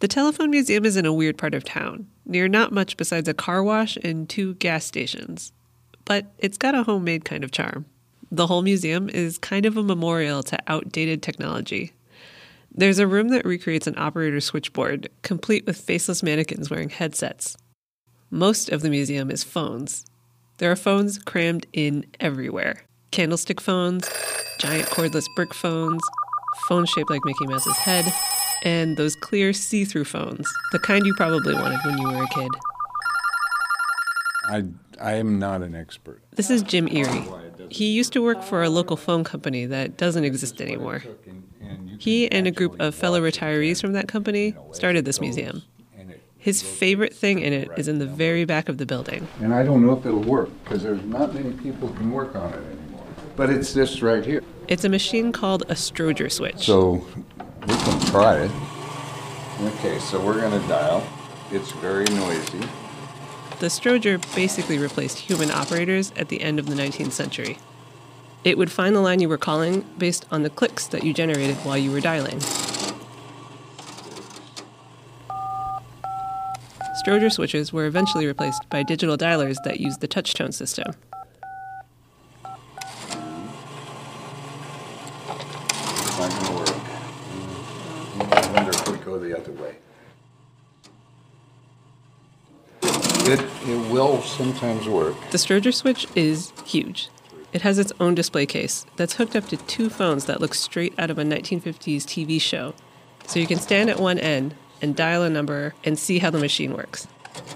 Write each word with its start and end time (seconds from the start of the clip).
The 0.00 0.08
Telephone 0.08 0.50
Museum 0.50 0.84
is 0.84 0.96
in 0.96 1.06
a 1.06 1.12
weird 1.12 1.36
part 1.36 1.54
of 1.54 1.64
town, 1.64 2.06
near 2.24 2.46
not 2.46 2.70
much 2.70 2.96
besides 2.96 3.28
a 3.28 3.34
car 3.34 3.64
wash 3.64 3.96
and 3.96 4.28
two 4.28 4.54
gas 4.54 4.84
stations. 4.84 5.52
But 6.04 6.26
it's 6.38 6.56
got 6.56 6.76
a 6.76 6.84
homemade 6.84 7.24
kind 7.24 7.42
of 7.42 7.50
charm. 7.50 7.84
The 8.30 8.46
whole 8.46 8.62
museum 8.62 9.08
is 9.08 9.38
kind 9.38 9.66
of 9.66 9.76
a 9.76 9.82
memorial 9.82 10.44
to 10.44 10.58
outdated 10.68 11.20
technology. 11.20 11.94
There's 12.72 13.00
a 13.00 13.08
room 13.08 13.30
that 13.30 13.44
recreates 13.44 13.88
an 13.88 13.98
operator 13.98 14.40
switchboard, 14.40 15.08
complete 15.22 15.66
with 15.66 15.80
faceless 15.80 16.22
mannequins 16.22 16.70
wearing 16.70 16.90
headsets. 16.90 17.56
Most 18.30 18.68
of 18.68 18.82
the 18.82 18.90
museum 18.90 19.32
is 19.32 19.42
phones. 19.42 20.04
There 20.58 20.70
are 20.70 20.76
phones 20.76 21.18
crammed 21.18 21.66
in 21.72 22.06
everywhere 22.20 22.84
candlestick 23.10 23.60
phones, 23.60 24.08
giant 24.60 24.86
cordless 24.90 25.26
brick 25.34 25.54
phones, 25.54 26.02
phones 26.68 26.90
shaped 26.90 27.10
like 27.10 27.24
Mickey 27.24 27.46
Mouse's 27.46 27.78
head, 27.78 28.04
and 28.62 28.96
those 28.96 29.16
clear 29.16 29.52
see 29.52 29.84
through 29.84 30.04
phones, 30.04 30.46
the 30.72 30.78
kind 30.78 31.04
you 31.06 31.14
probably 31.14 31.54
wanted 31.54 31.78
when 31.84 31.98
you 31.98 32.08
were 32.08 32.22
a 32.22 32.28
kid. 32.28 32.50
I, 34.48 34.64
I 35.00 35.12
am 35.14 35.38
not 35.38 35.62
an 35.62 35.74
expert. 35.74 36.22
This 36.34 36.50
is 36.50 36.62
Jim 36.62 36.88
Erie. 36.88 37.24
He 37.70 37.92
used 37.92 38.12
to 38.14 38.22
work 38.22 38.42
for 38.42 38.62
a 38.62 38.70
local 38.70 38.96
phone 38.96 39.24
company 39.24 39.66
that 39.66 39.96
doesn't 39.96 40.24
exist 40.24 40.60
anymore. 40.60 41.02
He 41.98 42.30
and 42.30 42.46
a 42.46 42.50
group 42.50 42.80
of 42.80 42.94
fellow 42.94 43.20
retirees 43.20 43.80
from 43.80 43.92
that 43.92 44.08
company 44.08 44.54
started 44.72 45.04
this 45.04 45.20
museum. 45.20 45.62
His 46.38 46.62
favorite 46.62 47.12
thing 47.12 47.40
in 47.40 47.52
it 47.52 47.68
is 47.76 47.88
in 47.88 47.98
the 47.98 48.06
very 48.06 48.44
back 48.44 48.68
of 48.68 48.78
the 48.78 48.86
building. 48.86 49.26
And 49.40 49.52
I 49.52 49.64
don't 49.64 49.84
know 49.84 49.98
if 49.98 50.06
it'll 50.06 50.20
work 50.22 50.48
because 50.62 50.82
there's 50.82 51.02
not 51.02 51.34
many 51.34 51.50
people 51.52 51.88
who 51.88 51.94
can 51.94 52.12
work 52.12 52.34
on 52.36 52.54
it 52.54 52.56
anymore. 52.56 53.04
But 53.36 53.50
it's 53.50 53.74
this 53.74 54.00
right 54.02 54.24
here. 54.24 54.42
It's 54.68 54.84
a 54.84 54.88
machine 54.88 55.32
called 55.32 55.62
a 55.62 55.74
Strowger 55.74 56.30
switch. 56.30 56.64
So 56.64 56.92
we 56.92 57.00
can 57.00 57.37
try 58.10 58.36
it. 58.42 58.50
Okay, 59.60 59.98
so 59.98 60.20
we're 60.20 60.40
going 60.40 60.60
to 60.60 60.68
dial. 60.68 61.06
It's 61.50 61.72
very 61.72 62.04
noisy. 62.06 62.60
The 63.60 63.66
Strowger 63.66 64.22
basically 64.34 64.78
replaced 64.78 65.18
human 65.18 65.50
operators 65.50 66.12
at 66.16 66.28
the 66.28 66.40
end 66.40 66.58
of 66.58 66.66
the 66.66 66.74
19th 66.74 67.12
century. 67.12 67.58
It 68.44 68.56
would 68.56 68.70
find 68.70 68.94
the 68.94 69.00
line 69.00 69.20
you 69.20 69.28
were 69.28 69.36
calling 69.36 69.84
based 69.98 70.26
on 70.30 70.42
the 70.42 70.50
clicks 70.50 70.86
that 70.88 71.02
you 71.02 71.12
generated 71.12 71.56
while 71.56 71.76
you 71.76 71.90
were 71.90 72.00
dialing. 72.00 72.40
Strowger 77.04 77.32
switches 77.32 77.72
were 77.72 77.86
eventually 77.86 78.26
replaced 78.26 78.68
by 78.70 78.82
digital 78.82 79.16
dialers 79.16 79.56
that 79.64 79.80
used 79.80 80.00
the 80.00 80.08
touchtone 80.08 80.54
system. 80.54 80.92
It's 86.00 86.18
not 86.18 86.30
going 86.30 86.46
to 86.46 86.52
work. 86.52 86.68
I 88.20 88.52
wonder 88.52 88.70
if 88.70 88.88
we 88.88 88.97
go 89.08 89.18
the 89.18 89.36
other 89.36 89.52
way. 89.52 89.74
It, 93.30 93.40
it 93.66 93.90
will 93.90 94.22
sometimes 94.22 94.86
work. 94.86 95.14
The 95.30 95.38
Strowger 95.38 95.74
switch 95.74 96.06
is 96.14 96.52
huge. 96.64 97.08
It 97.52 97.62
has 97.62 97.78
its 97.78 97.92
own 98.00 98.14
display 98.14 98.46
case 98.46 98.86
that's 98.96 99.14
hooked 99.14 99.34
up 99.34 99.48
to 99.48 99.56
two 99.56 99.88
phones 99.88 100.26
that 100.26 100.40
look 100.40 100.54
straight 100.54 100.94
out 100.98 101.10
of 101.10 101.18
a 101.18 101.24
1950s 101.24 102.02
TV 102.04 102.40
show. 102.40 102.74
So 103.26 103.38
you 103.38 103.46
can 103.46 103.58
stand 103.58 103.90
at 103.90 103.98
one 103.98 104.18
end 104.18 104.54
and 104.80 104.94
dial 104.94 105.22
a 105.22 105.30
number 105.30 105.74
and 105.84 105.98
see 105.98 106.18
how 106.18 106.30
the 106.30 106.38
machine 106.38 106.74
works. 106.74 107.06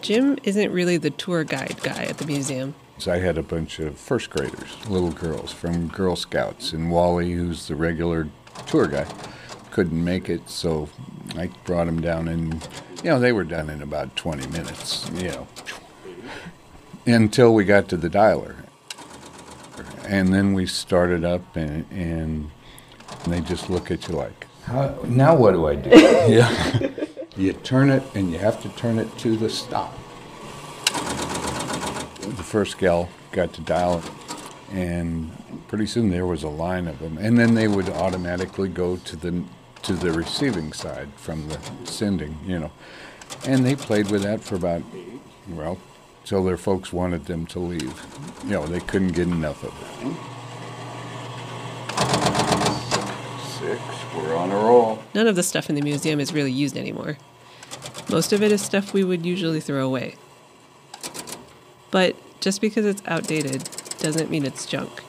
Jim 0.00 0.38
isn't 0.42 0.72
really 0.72 0.96
the 0.96 1.10
tour 1.10 1.44
guide 1.44 1.80
guy 1.82 2.04
at 2.04 2.18
the 2.18 2.26
museum. 2.26 2.74
I 3.06 3.18
had 3.18 3.38
a 3.38 3.42
bunch 3.42 3.78
of 3.78 3.96
first 3.96 4.28
graders, 4.30 4.76
little 4.88 5.10
girls 5.10 5.52
from 5.52 5.88
Girl 5.88 6.16
Scouts, 6.16 6.72
and 6.72 6.90
Wally, 6.90 7.32
who's 7.32 7.66
the 7.66 7.74
regular 7.74 8.28
tour 8.66 8.88
guy, 8.88 9.06
couldn't 9.70 10.04
make 10.04 10.28
it, 10.28 10.48
so 10.50 10.88
I 11.36 11.48
brought 11.64 11.84
them 11.84 12.00
down, 12.00 12.28
and 12.28 12.54
you 13.02 13.10
know 13.10 13.20
they 13.20 13.32
were 13.32 13.44
done 13.44 13.70
in 13.70 13.82
about 13.82 14.16
20 14.16 14.46
minutes, 14.48 15.08
you 15.14 15.28
know, 15.28 15.46
until 17.06 17.54
we 17.54 17.64
got 17.64 17.88
to 17.88 17.96
the 17.96 18.10
dialer, 18.10 18.56
and 20.06 20.34
then 20.34 20.54
we 20.54 20.66
started 20.66 21.24
up, 21.24 21.56
and, 21.56 21.86
and 21.90 22.50
they 23.26 23.40
just 23.40 23.70
look 23.70 23.90
at 23.90 24.08
you 24.08 24.14
like, 24.14 24.46
How, 24.64 24.98
now 25.04 25.36
what 25.36 25.52
do 25.52 25.66
I 25.66 25.76
do? 25.76 25.90
yeah, 25.90 26.90
you 27.36 27.52
turn 27.52 27.90
it, 27.90 28.02
and 28.14 28.32
you 28.32 28.38
have 28.38 28.60
to 28.62 28.68
turn 28.70 28.98
it 28.98 29.16
to 29.18 29.36
the 29.36 29.48
stop. 29.48 29.94
The 32.20 32.44
first 32.44 32.78
gal 32.78 33.08
got 33.32 33.52
to 33.54 33.60
dial 33.60 33.98
it, 33.98 34.10
and 34.72 35.30
pretty 35.68 35.86
soon 35.86 36.10
there 36.10 36.26
was 36.26 36.42
a 36.42 36.48
line 36.48 36.88
of 36.88 36.98
them, 36.98 37.18
and 37.18 37.38
then 37.38 37.54
they 37.54 37.68
would 37.68 37.88
automatically 37.88 38.68
go 38.68 38.96
to 38.96 39.16
the 39.16 39.44
to 39.82 39.92
the 39.94 40.12
receiving 40.12 40.72
side 40.72 41.08
from 41.16 41.48
the 41.48 41.58
sending, 41.84 42.38
you 42.46 42.58
know, 42.58 42.70
and 43.46 43.64
they 43.64 43.74
played 43.74 44.10
with 44.10 44.22
that 44.22 44.40
for 44.40 44.56
about 44.56 44.82
well 45.48 45.78
till 46.24 46.44
their 46.44 46.56
folks 46.56 46.92
wanted 46.92 47.26
them 47.26 47.46
to 47.46 47.58
leave. 47.58 48.06
You 48.44 48.50
know, 48.50 48.66
they 48.66 48.80
couldn't 48.80 49.12
get 49.12 49.28
enough 49.28 49.64
of 49.64 49.72
it. 49.80 50.14
Six, 53.58 53.80
we're 54.16 54.36
on 54.36 54.50
a 54.50 54.56
roll. 54.56 55.02
None 55.14 55.26
of 55.26 55.36
the 55.36 55.42
stuff 55.42 55.68
in 55.68 55.74
the 55.74 55.82
museum 55.82 56.20
is 56.20 56.32
really 56.32 56.52
used 56.52 56.76
anymore. 56.76 57.18
Most 58.10 58.32
of 58.32 58.42
it 58.42 58.52
is 58.52 58.62
stuff 58.62 58.92
we 58.92 59.04
would 59.04 59.24
usually 59.24 59.60
throw 59.60 59.84
away. 59.84 60.16
But 61.90 62.16
just 62.40 62.60
because 62.60 62.84
it's 62.84 63.02
outdated 63.06 63.68
doesn't 63.98 64.30
mean 64.30 64.44
it's 64.44 64.66
junk. 64.66 65.02